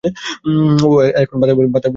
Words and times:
ওহ, 0.03 0.95
এখন 1.15 1.35
বাতাবী-লেবুরেও 1.41 1.69
জটিল 1.69 1.75
বলছে। 1.75 1.89